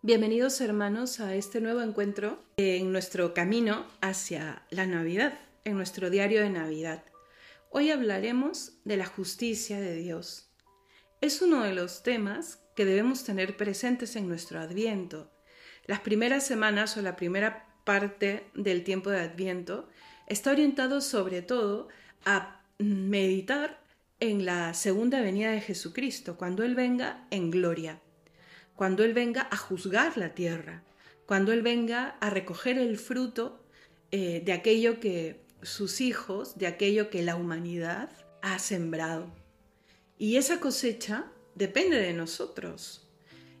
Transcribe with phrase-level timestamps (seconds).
[0.00, 6.40] Bienvenidos hermanos a este nuevo encuentro en nuestro camino hacia la Navidad, en nuestro diario
[6.40, 7.02] de Navidad.
[7.70, 10.52] Hoy hablaremos de la justicia de Dios.
[11.20, 15.32] Es uno de los temas que debemos tener presentes en nuestro adviento.
[15.84, 19.88] Las primeras semanas o la primera parte del tiempo de adviento
[20.28, 21.88] está orientado sobre todo
[22.24, 23.82] a meditar
[24.20, 28.00] en la segunda venida de Jesucristo, cuando Él venga en gloria
[28.78, 30.84] cuando Él venga a juzgar la tierra,
[31.26, 33.60] cuando Él venga a recoger el fruto
[34.12, 38.08] eh, de aquello que sus hijos, de aquello que la humanidad
[38.40, 39.32] ha sembrado.
[40.16, 41.26] Y esa cosecha
[41.56, 43.04] depende de nosotros.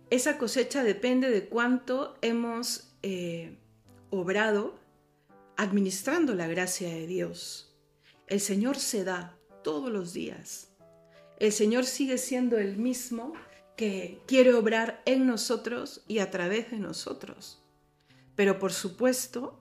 [0.08, 3.58] Esa cosecha depende de cuánto hemos eh,
[4.10, 4.78] obrado
[5.56, 7.74] administrando la gracia de Dios.
[8.28, 10.68] El Señor se da todos los días.
[11.40, 13.32] El Señor sigue siendo el mismo
[13.78, 17.62] que quiere obrar en nosotros y a través de nosotros.
[18.34, 19.56] Pero por supuesto,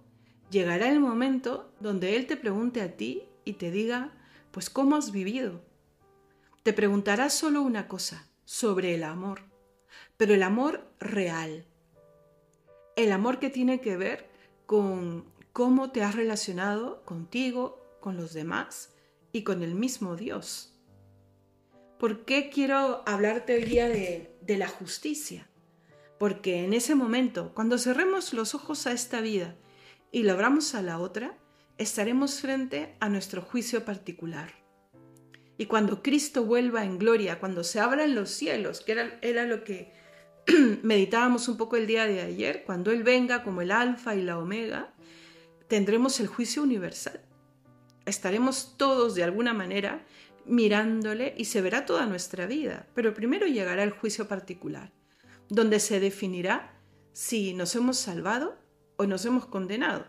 [0.49, 4.17] llegará el momento donde Él te pregunte a ti y te diga,
[4.49, 5.61] pues ¿cómo has vivido?
[6.63, 9.43] Te preguntará solo una cosa, sobre el amor,
[10.17, 11.67] pero el amor real.
[12.95, 14.31] El amor que tiene que ver
[14.65, 18.95] con cómo te has relacionado contigo, con los demás
[19.31, 20.76] y con el mismo Dios.
[21.99, 25.47] ¿Por qué quiero hablarte hoy día de, la justicia?
[26.19, 29.55] Porque en ese momento, cuando cerremos los ojos a esta vida
[30.11, 31.35] y lo abramos a la otra,
[31.79, 34.53] estaremos frente a nuestro juicio particular.
[35.57, 39.63] Y cuando Cristo vuelva en gloria, cuando se abran los cielos, que era, era lo
[39.63, 39.91] que
[40.83, 44.37] meditábamos un poco el día de ayer, cuando Él venga como el alfa y la
[44.37, 44.93] omega,
[45.67, 47.21] tendremos el juicio universal.
[48.05, 50.05] Estaremos todos de alguna manera
[50.47, 54.91] mirándole y se verá toda nuestra vida, pero primero llegará el juicio particular,
[55.49, 56.73] donde se definirá
[57.13, 58.57] si nos hemos salvado
[58.95, 60.07] o nos hemos condenado,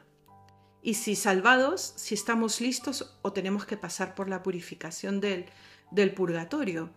[0.82, 5.46] y si salvados, si estamos listos o tenemos que pasar por la purificación del,
[5.90, 6.90] del purgatorio.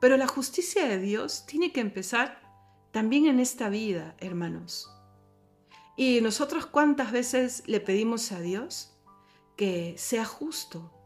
[0.00, 2.40] Pero la justicia de Dios tiene que empezar
[2.92, 4.90] también en esta vida, hermanos.
[5.96, 8.94] Y nosotros cuántas veces le pedimos a Dios
[9.56, 10.97] que sea justo,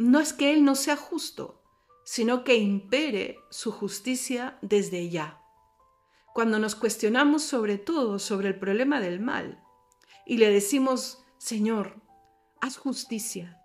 [0.00, 1.62] no es que Él no sea justo,
[2.04, 5.42] sino que impere su justicia desde ya.
[6.32, 9.62] Cuando nos cuestionamos sobre todo sobre el problema del mal
[10.24, 12.00] y le decimos, Señor,
[12.62, 13.60] haz justicia.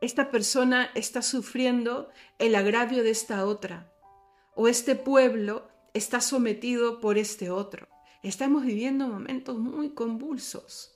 [0.00, 3.92] Esta persona está sufriendo el agravio de esta otra,
[4.54, 7.88] o este pueblo está sometido por este otro.
[8.22, 10.94] Estamos viviendo momentos muy convulsos.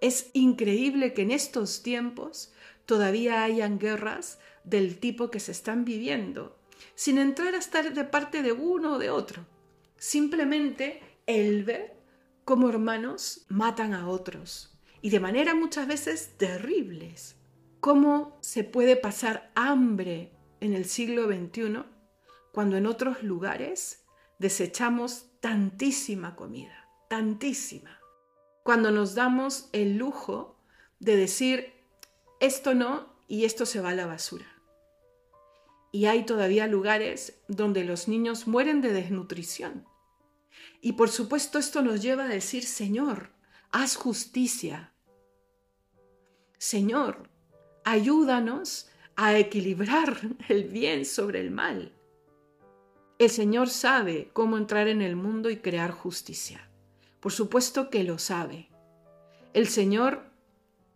[0.00, 2.54] Es increíble que en estos tiempos
[2.86, 6.58] todavía hayan guerras del tipo que se están viviendo,
[6.94, 9.46] sin entrar a estar de parte de uno o de otro.
[9.96, 11.96] Simplemente el ver
[12.44, 17.36] cómo hermanos matan a otros y de manera muchas veces terribles.
[17.80, 21.84] ¿Cómo se puede pasar hambre en el siglo XXI
[22.52, 24.04] cuando en otros lugares
[24.38, 28.00] desechamos tantísima comida, tantísima?
[28.62, 30.58] Cuando nos damos el lujo
[30.98, 31.75] de decir
[32.40, 34.46] esto no y esto se va a la basura.
[35.92, 39.86] Y hay todavía lugares donde los niños mueren de desnutrición.
[40.80, 43.30] Y por supuesto esto nos lleva a decir, Señor,
[43.70, 44.92] haz justicia.
[46.58, 47.30] Señor,
[47.84, 51.92] ayúdanos a equilibrar el bien sobre el mal.
[53.18, 56.68] El Señor sabe cómo entrar en el mundo y crear justicia.
[57.20, 58.68] Por supuesto que lo sabe.
[59.54, 60.25] El Señor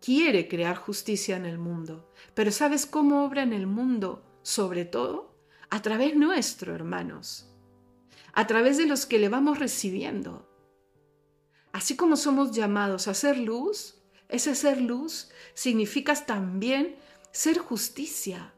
[0.01, 2.11] quiere crear justicia en el mundo.
[2.33, 4.23] Pero ¿sabes cómo obra en el mundo?
[4.41, 5.35] Sobre todo
[5.69, 7.47] a través nuestro, hermanos.
[8.33, 10.49] A través de los que le vamos recibiendo.
[11.71, 16.95] Así como somos llamados a ser luz, ese ser luz significa también
[17.31, 18.53] ser justicia.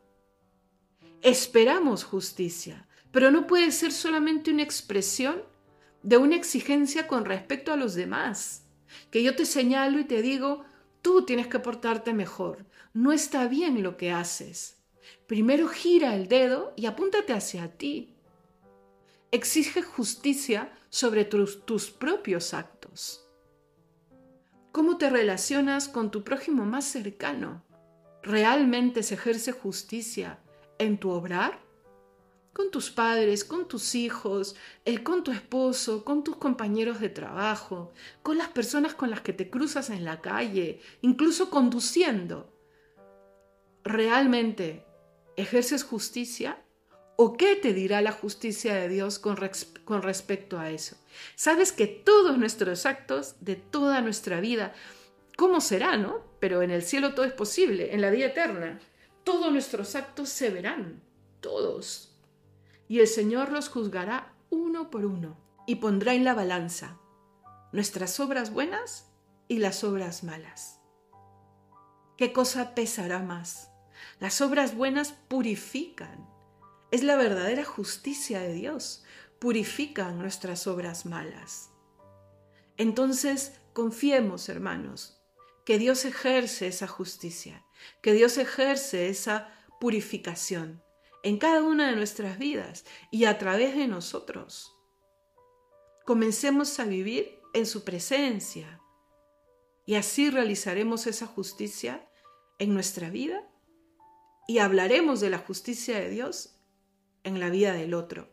[1.22, 5.44] Esperamos justicia, pero no puede ser solamente una expresión
[6.02, 8.64] de una exigencia con respecto a los demás.
[9.12, 10.66] Que yo te señalo y te digo,
[11.04, 12.66] Tú tienes que portarte mejor.
[12.94, 14.78] No está bien lo que haces.
[15.28, 18.16] Primero gira el dedo y apúntate hacia ti.
[19.30, 23.28] Exige justicia sobre tus, tus propios actos.
[24.72, 27.66] ¿Cómo te relacionas con tu prójimo más cercano?
[28.22, 30.40] ¿Realmente se ejerce justicia
[30.78, 31.60] en tu obrar?
[32.54, 34.56] Con tus padres, con tus hijos,
[34.86, 37.92] eh, con tu esposo, con tus compañeros de trabajo,
[38.22, 42.54] con las personas con las que te cruzas en la calle, incluso conduciendo.
[43.84, 44.86] ¿Realmente
[45.36, 46.64] ejerces justicia
[47.16, 49.38] ¿O qué te dirá la justicia de Dios con,
[49.86, 50.96] con, respecto a eso?
[51.36, 54.74] Sabes que todos nuestros actos de toda nuestra vida,
[55.38, 56.24] ¿cómo será, no?
[56.40, 58.80] Pero en el cielo todo es posible, en la vida eterna.
[59.24, 61.04] Todos nuestros actos se verán,
[61.40, 62.13] todos.
[62.94, 65.36] Y el Señor los juzgará uno por uno
[65.66, 67.00] y pondrá en la balanza
[67.72, 69.10] nuestras obras buenas
[69.48, 70.80] y las obras malas.
[72.18, 73.72] ¿Qué cosa pesará más?
[74.20, 76.30] Las obras buenas purifican
[76.92, 79.04] es la verdadera justicia de Dios.
[79.40, 81.72] Purifican nuestras obras malas.
[82.78, 85.20] Entonces, confiemos, hermanos,
[85.66, 87.66] que Dios ejerce esa justicia,
[88.04, 89.50] que Dios ejerce esa
[89.80, 90.84] purificación
[91.24, 94.76] en cada una de nuestras vidas y a través de nosotros.
[96.06, 98.82] Comencemos a vivir en su presencia
[99.86, 102.08] y así realizaremos esa justicia
[102.60, 103.50] en nuestra vida
[104.48, 106.60] y hablaremos de la justicia de Dios
[107.24, 108.30] en la vida del otro.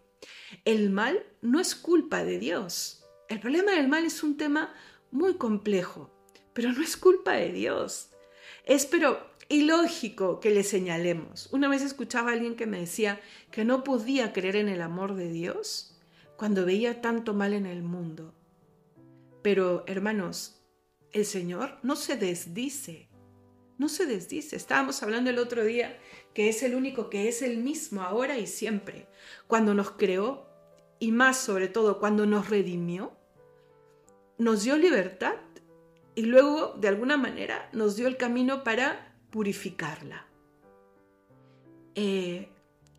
[0.65, 3.05] El mal no es culpa de Dios.
[3.29, 4.75] El problema del mal es un tema
[5.13, 6.11] muy complejo,
[6.53, 8.11] pero no es culpa de Dios.
[8.65, 11.50] Es pero ilógico que le señalemos.
[11.52, 13.20] Una vez escuchaba a alguien que me decía
[13.50, 16.00] que no podía creer en el amor de Dios
[16.37, 18.35] cuando veía tanto mal en el mundo.
[19.43, 20.62] Pero, hermanos,
[21.12, 23.11] el Señor no se desdice
[23.81, 24.56] no se desdice.
[24.56, 25.99] Estábamos hablando el otro día
[26.35, 29.08] que es el único que es el mismo ahora y siempre.
[29.47, 30.47] Cuando nos creó
[30.99, 33.17] y más sobre todo cuando nos redimió,
[34.37, 35.37] nos dio libertad
[36.14, 40.27] y luego de alguna manera nos dio el camino para purificarla.
[41.94, 42.49] Eh,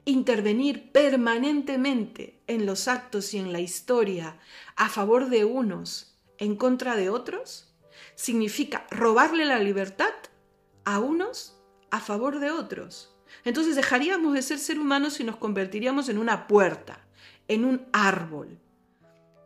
[0.06, 4.40] intervenir permanentemente en los actos y en la historia
[4.76, 7.74] a favor de unos en contra de otros
[8.16, 10.14] significa robarle la libertad
[10.86, 11.58] a unos
[11.92, 13.16] a favor de otros.
[13.44, 17.06] Entonces dejaríamos de ser ser humanos y nos convertiríamos en una puerta,
[17.48, 18.60] en un árbol.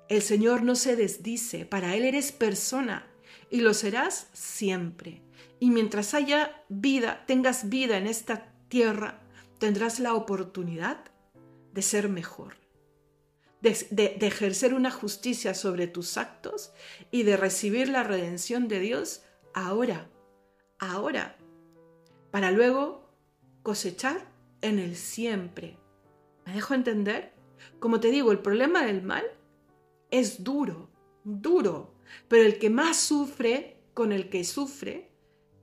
[0.07, 3.07] El Señor no se desdice, para Él eres persona
[3.49, 5.24] y lo serás siempre.
[5.59, 9.21] Y mientras haya vida, tengas vida en esta tierra,
[9.59, 10.99] tendrás la oportunidad
[11.73, 12.55] de ser mejor,
[13.61, 16.71] de, ejercer una justicia sobre tus actos
[17.11, 20.09] y de recibir la redención de Dios ahora
[20.79, 21.37] ahora,
[22.31, 23.09] para luego
[23.63, 24.29] cosechar
[24.61, 25.77] en el siempre.
[26.45, 27.33] ¿Me dejo entender?
[27.79, 29.23] Como te digo, el problema del mal
[30.11, 30.89] es duro,
[31.23, 31.95] duro,
[32.27, 35.11] pero el que más sufre con el que sufre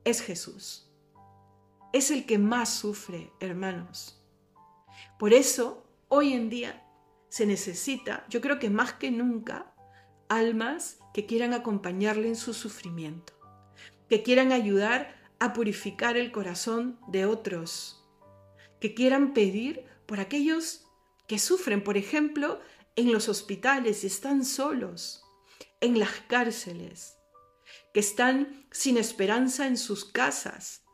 [0.05, 0.91] es Jesús.
[1.93, 4.25] Es el que más sufre, hermanos.
[5.19, 6.87] Por eso, hoy en día
[7.29, 9.75] se necesita, yo creo que más que nunca,
[10.29, 13.43] almas que quieran acompañarle en su sufrimiento
[14.13, 18.05] que quieran ayudar a purificar el corazón de otros,
[18.79, 20.85] que quieran pedir por aquellos
[21.27, 22.61] que sufren, por ejemplo,
[22.95, 25.25] en los hospitales y están solos,
[25.81, 27.17] en las cárceles,
[27.93, 30.85] que están sin esperanza en sus casas,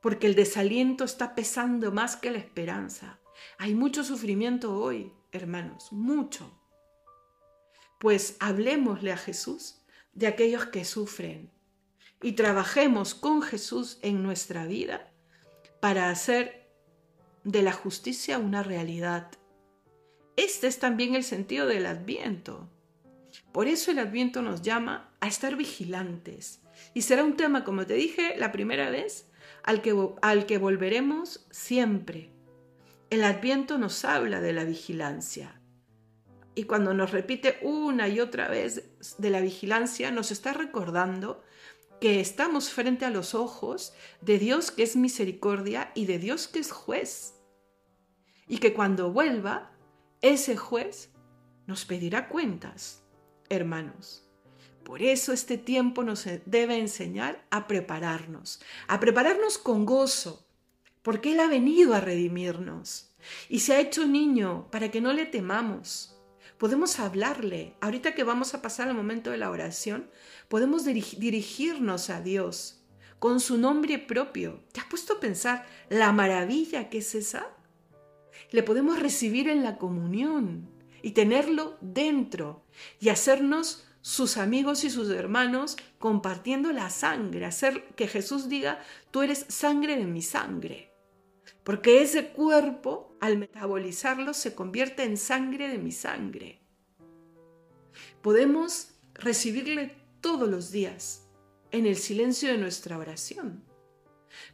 [0.00, 3.20] porque el desaliento está pesando más que la esperanza.
[3.58, 6.58] Hay mucho sufrimiento hoy, hermanos, mucho.
[7.98, 9.82] Pues hablemosle a Jesús
[10.12, 11.50] de aquellos que sufren,
[12.22, 15.10] y trabajemos con Jesús en nuestra vida
[15.80, 16.70] para hacer
[17.44, 19.30] de la justicia una realidad.
[20.36, 22.68] Este es también el sentido del adviento.
[23.52, 26.60] Por eso el adviento nos llama a estar vigilantes.
[26.94, 29.30] Y será un tema, como te dije la primera vez,
[29.62, 32.32] al que, al que volveremos siempre.
[33.08, 35.60] El adviento nos habla de la vigilancia.
[36.56, 41.44] Y cuando nos repite una y otra vez de la vigilancia, nos está recordando
[42.00, 46.58] que estamos frente a los ojos de Dios que es misericordia y de Dios que
[46.58, 47.34] es juez.
[48.48, 49.70] Y que cuando vuelva,
[50.20, 51.12] ese juez
[51.68, 53.04] nos pedirá cuentas,
[53.48, 54.21] hermanos.
[54.84, 60.46] Por eso este tiempo nos debe enseñar a prepararnos, a prepararnos con gozo,
[61.02, 63.14] porque Él ha venido a redimirnos
[63.48, 66.16] y se ha hecho niño para que no le temamos.
[66.58, 67.74] Podemos hablarle.
[67.80, 70.10] Ahorita que vamos a pasar al momento de la oración,
[70.48, 72.82] podemos dirigirnos a Dios
[73.18, 74.64] con su nombre propio.
[74.72, 77.46] ¿Te has puesto a pensar la maravilla que es esa?
[78.50, 80.68] Le podemos recibir en la comunión
[81.02, 82.64] y tenerlo dentro
[83.00, 89.22] y hacernos sus amigos y sus hermanos compartiendo la sangre, hacer que Jesús diga, tú
[89.22, 90.92] eres sangre de mi sangre.
[91.64, 96.60] Porque ese cuerpo, al metabolizarlo, se convierte en sangre de mi sangre.
[98.20, 101.28] Podemos recibirle todos los días,
[101.70, 103.64] en el silencio de nuestra oración.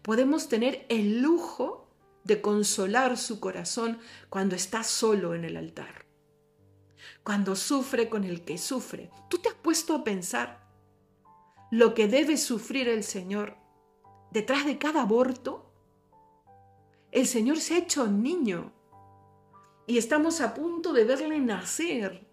[0.02, 1.90] Podemos tener el lujo
[2.24, 6.06] de consolar su corazón cuando está solo en el altar,
[7.22, 9.10] cuando sufre con el que sufre.
[9.28, 10.66] ¿Tú te has puesto a pensar
[11.70, 13.56] lo que debe sufrir el Señor
[14.30, 15.72] detrás de cada aborto?
[17.10, 18.72] El Señor se ha hecho niño
[19.86, 22.28] y estamos a punto de verle nacer.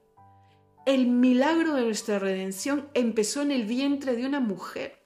[0.85, 5.01] El milagro de nuestra redención empezó en el vientre de una mujer.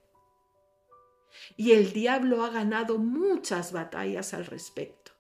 [1.56, 5.12] Y el diablo ha ganado muchas batallas al respecto.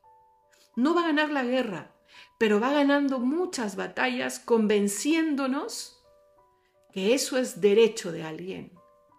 [0.75, 1.93] No va a ganar la guerra,
[2.39, 6.01] pero va ganando muchas batallas convenciéndonos
[6.93, 8.71] que eso es derecho de alguien.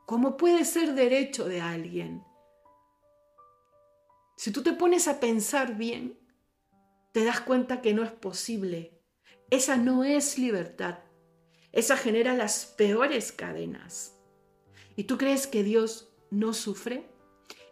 [0.06, 2.24] ¿Cómo puede ser derecho de alguien?
[4.36, 6.18] Si tú te pones a pensar bien,
[7.12, 8.98] te das cuenta que no es posible.
[9.50, 11.00] Esa no es libertad.
[11.72, 14.16] Esa genera las peores cadenas.
[14.96, 17.06] ¿Y tú crees que Dios no sufre?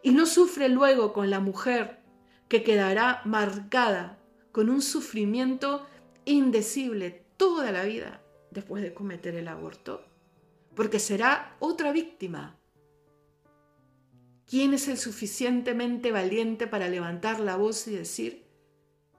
[0.03, 2.01] Y no sufre luego con la mujer
[2.49, 4.19] que quedará marcada
[4.59, 5.87] con un sufrimiento
[6.25, 10.05] indecible toda la vida después de cometer el aborto,
[10.75, 12.59] porque será otra víctima.
[14.49, 18.47] ¿Quién es el suficientemente valiente para levantar la voz y decir,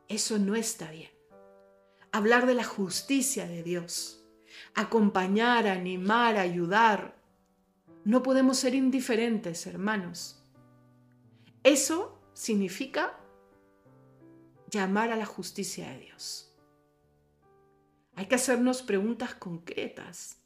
[0.10, 1.12] eso no está bien.
[2.12, 4.22] Hablar de la justicia de Dios,
[4.76, 7.16] acompañar, animar, ayudar.
[8.04, 10.44] No podemos ser indiferentes, hermanos.
[11.64, 13.18] Eso significa
[14.70, 16.54] llamar a la justicia de Dios.
[18.16, 20.38] Hay que hacernos preguntas concretas.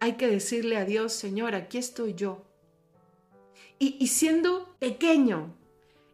[0.00, 2.44] Hay que decirle a Dios, Señor, aquí estoy yo.
[3.78, 5.54] Y, y siendo pequeño,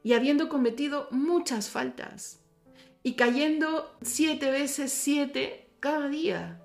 [0.02, 2.40] y habiendo cometido muchas faltas
[3.02, 6.62] y cayendo siete veces siete cada día.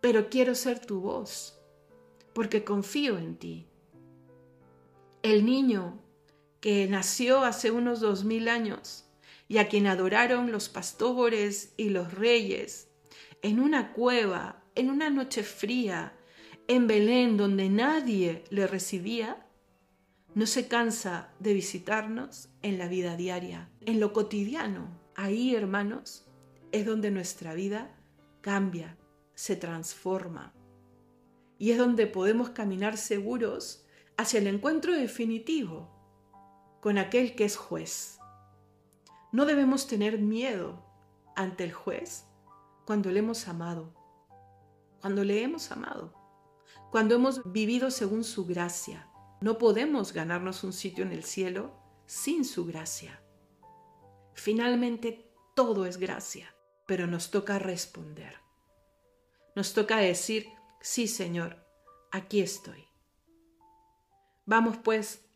[0.00, 1.60] Pero quiero ser tu voz,
[2.32, 3.66] porque confío en ti.
[5.22, 5.98] El niño
[6.60, 9.04] que nació hace unos dos mil años
[9.48, 12.88] y a quien adoraron los pastores y los reyes,
[13.42, 16.14] en una cueva, en una noche fría,
[16.66, 19.46] en Belén, donde nadie le recibía,
[20.34, 25.00] no se cansa de visitarnos en la vida diaria, en lo cotidiano.
[25.14, 26.26] Ahí, hermanos,
[26.70, 27.96] es donde nuestra vida
[28.42, 28.98] cambia,
[29.34, 30.52] se transforma.
[31.58, 33.86] Y es donde podemos caminar seguros
[34.16, 35.97] hacia el encuentro definitivo
[36.80, 38.18] con aquel que es juez.
[39.32, 40.84] No debemos tener miedo
[41.36, 42.24] ante el juez
[42.86, 43.92] cuando le hemos amado,
[45.00, 46.14] cuando le hemos amado,
[46.90, 49.08] cuando hemos vivido según su gracia,
[49.40, 53.22] no podemos ganarnos un sitio en el cielo sin su gracia.
[54.34, 56.54] Finalmente, todo es gracia,
[56.86, 58.34] pero nos toca responder.
[59.54, 60.48] Nos toca decir,
[60.80, 61.66] sí Señor,
[62.10, 62.84] aquí estoy.
[64.46, 65.27] Vamos pues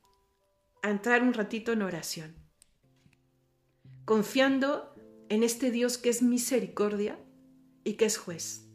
[0.83, 2.35] a entrar un ratito en oración,
[4.05, 4.95] confiando
[5.29, 7.19] en este Dios que es misericordia
[7.85, 8.69] y que es juez,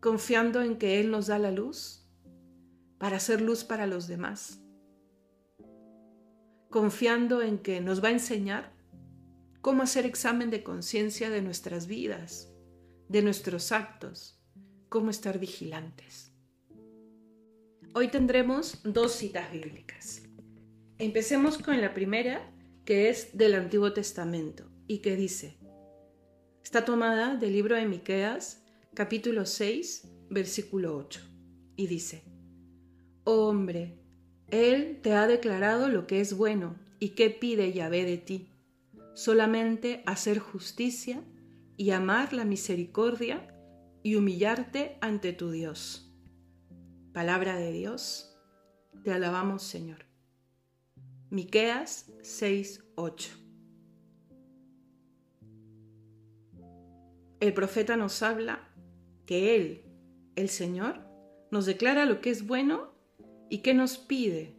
[0.00, 2.10] confiando en que Él nos da la luz
[2.98, 4.60] para hacer luz para los demás,
[6.68, 8.74] confiando en que nos va a enseñar
[9.60, 12.52] cómo hacer examen de conciencia de nuestras vidas,
[13.08, 14.42] de nuestros actos,
[14.88, 16.32] cómo estar vigilantes.
[17.94, 20.23] Hoy tendremos dos citas bíblicas.
[20.98, 22.52] Empecemos con la primera,
[22.84, 25.58] que es del Antiguo Testamento y que dice,
[26.62, 31.20] está tomada del libro de Miqueas, capítulo 6, versículo 8,
[31.74, 32.22] y dice:
[33.24, 33.98] hombre,
[34.46, 38.52] Él te ha declarado lo que es bueno y qué pide Yahvé de ti,
[39.14, 41.24] solamente hacer justicia
[41.76, 43.48] y amar la misericordia
[44.04, 46.14] y humillarte ante tu Dios.
[47.12, 48.38] Palabra de Dios,
[49.02, 50.03] te alabamos Señor.
[51.34, 53.28] Miqueas 6:8
[57.40, 58.72] El profeta nos habla
[59.26, 59.82] que Él,
[60.36, 61.00] el Señor,
[61.50, 62.94] nos declara lo que es bueno
[63.50, 64.54] ¿Y qué nos pide?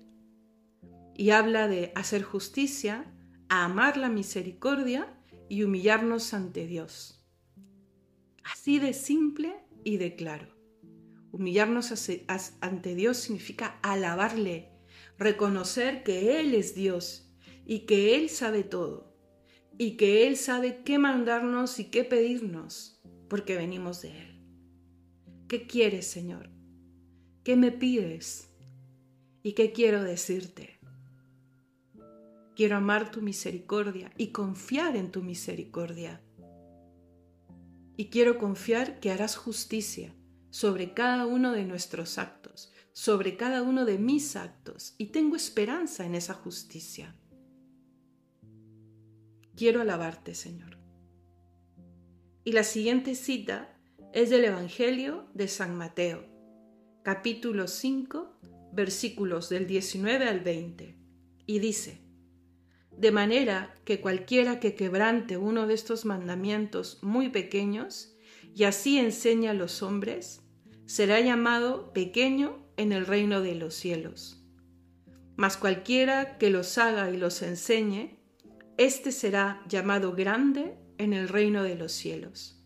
[1.16, 3.06] Y habla de hacer justicia,
[3.48, 5.18] amar la misericordia
[5.48, 7.26] y humillarnos ante Dios.
[8.44, 9.56] Así de simple
[9.86, 10.54] y de claro.
[11.32, 11.94] Humillarnos
[12.60, 14.75] ante Dios significa alabarle,
[15.18, 17.32] reconocer que Él es Dios
[17.66, 19.16] y que Él sabe todo
[19.78, 24.42] y que Él sabe qué mandarnos y qué pedirnos porque venimos de Él.
[25.48, 26.50] ¿Qué quieres, Señor?
[27.44, 28.50] ¿Qué me pides?
[29.44, 30.80] ¿Y qué quiero decirte?
[32.56, 36.22] Quiero amar tu misericordia y confiar en tu misericordia.
[37.98, 40.16] Y quiero confiar que harás justicia
[40.50, 46.06] sobre cada uno de nuestros actos, sobre cada uno de mis actos y tengo esperanza
[46.06, 47.14] en esa justicia.
[49.54, 50.78] Quiero alabarte, Señor.
[52.46, 53.78] Y la siguiente cita
[54.14, 56.26] es del Evangelio de San Mateo,
[57.04, 58.40] capítulo 5,
[58.72, 60.98] versículos del 19 al 20,
[61.48, 62.02] y dice,
[62.92, 68.16] de manera que cualquiera que quebrante uno de estos mandamientos muy pequeños
[68.56, 70.44] y así enseña a los hombres,
[70.86, 74.42] será llamado pequeño en el reino de los cielos.
[75.36, 78.20] Mas cualquiera que los haga y los enseñe,
[78.78, 82.64] éste será llamado grande en el reino de los cielos.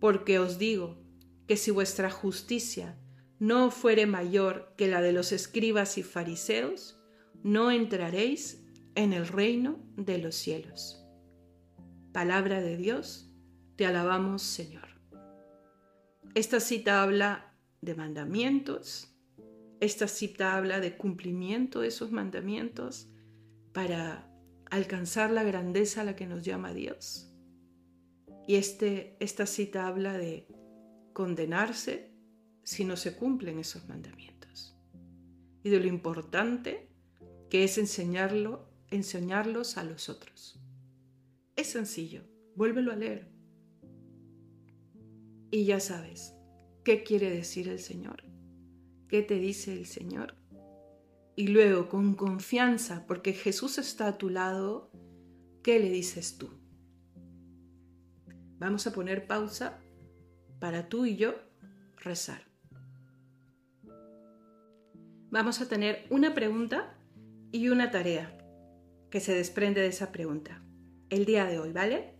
[0.00, 0.98] Porque os digo
[1.46, 2.98] que si vuestra justicia
[3.38, 7.00] no fuere mayor que la de los escribas y fariseos,
[7.42, 8.62] no entraréis
[8.94, 11.04] en el reino de los cielos.
[12.12, 13.30] Palabra de Dios,
[13.76, 14.88] te alabamos Señor.
[16.34, 19.13] Esta cita habla de mandamientos,
[19.84, 23.08] esta cita habla de cumplimiento de esos mandamientos
[23.72, 24.30] para
[24.70, 27.30] alcanzar la grandeza a la que nos llama Dios.
[28.46, 30.48] Y este, esta cita habla de
[31.12, 32.12] condenarse
[32.62, 34.76] si no se cumplen esos mandamientos.
[35.62, 36.88] Y de lo importante
[37.48, 40.60] que es enseñarlo enseñarlos a los otros.
[41.56, 42.22] Es sencillo,
[42.54, 43.28] vuélvelo a leer.
[45.50, 46.34] Y ya sabes,
[46.84, 48.24] ¿qué quiere decir el Señor?
[49.14, 50.34] ¿Qué te dice el Señor?
[51.36, 54.90] Y luego, con confianza, porque Jesús está a tu lado,
[55.62, 56.50] ¿qué le dices tú?
[58.58, 59.78] Vamos a poner pausa
[60.58, 61.36] para tú y yo
[61.96, 62.42] rezar.
[65.30, 66.98] Vamos a tener una pregunta
[67.52, 68.36] y una tarea
[69.10, 70.66] que se desprende de esa pregunta.
[71.08, 72.18] El día de hoy, ¿vale?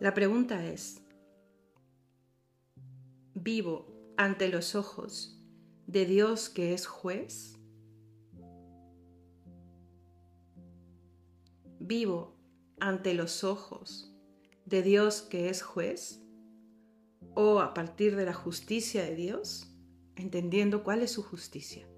[0.00, 1.02] La pregunta es,
[3.32, 3.86] ¿vivo
[4.18, 5.33] ante los ojos
[5.94, 7.56] de Dios que es juez?
[11.78, 12.36] ¿Vivo
[12.80, 14.12] ante los ojos
[14.64, 16.20] de Dios que es juez?
[17.36, 19.72] ¿O a partir de la justicia de Dios?
[20.16, 21.88] Entendiendo cuál es su justicia.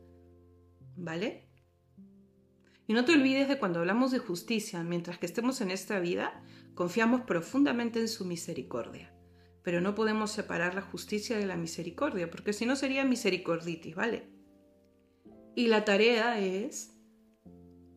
[0.96, 1.48] ¿Vale?
[2.86, 6.44] Y no te olvides de cuando hablamos de justicia, mientras que estemos en esta vida,
[6.74, 9.15] confiamos profundamente en su misericordia.
[9.66, 14.30] Pero no podemos separar la justicia de la misericordia, porque si no sería misericorditis, ¿vale?
[15.56, 16.96] Y la tarea es,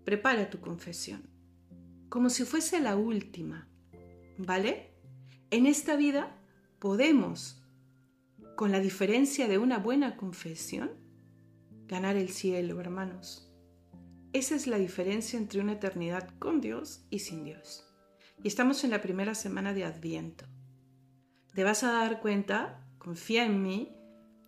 [0.03, 1.29] prepara tu confesión,
[2.09, 3.69] como si fuese la última,
[4.39, 4.95] ¿vale?
[5.51, 6.41] En esta vida
[6.79, 7.63] podemos,
[8.55, 10.89] con la diferencia de una buena confesión,
[11.85, 13.53] ganar el cielo, hermanos.
[14.33, 17.85] Esa es la diferencia entre una eternidad con Dios y sin Dios.
[18.43, 20.45] Y estamos en la primera semana de Adviento.
[21.53, 23.95] Te vas a dar cuenta, confía en mí,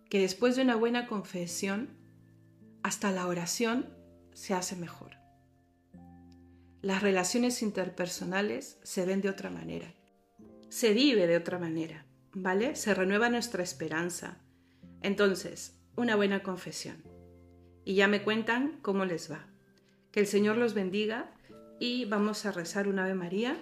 [0.08, 1.90] que después de una buena confesión,
[2.82, 3.86] hasta la oración
[4.32, 5.16] se hace mejor.
[6.80, 9.94] Las relaciones interpersonales se ven de otra manera.
[10.68, 12.76] Se vive de otra manera, ¿vale?
[12.76, 14.38] Se renueva nuestra esperanza.
[15.00, 17.02] Entonces, una buena confesión.
[17.84, 19.46] Y ya me cuentan cómo les va.
[20.10, 21.30] Que el Señor los bendiga
[21.78, 23.56] y vamos a rezar un Ave María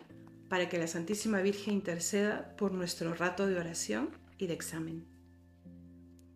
[0.51, 5.07] para que la Santísima Virgen interceda por nuestro rato de oración y de examen.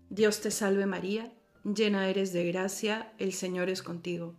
[0.08, 1.32] Dios te salve María,
[1.64, 4.36] llena eres de gracia, el Señor es contigo.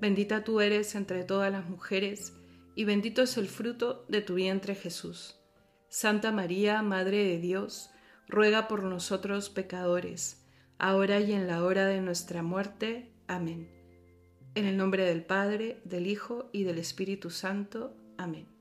[0.00, 2.34] Bendita tú eres entre todas las mujeres,
[2.76, 5.40] y bendito es el fruto de tu vientre Jesús.
[5.88, 7.90] Santa María, Madre de Dios,
[8.28, 10.46] ruega por nosotros pecadores,
[10.78, 13.12] ahora y en la hora de nuestra muerte.
[13.26, 13.68] Amén.
[14.54, 17.96] En el nombre del Padre, del Hijo y del Espíritu Santo.
[18.18, 18.55] Amén.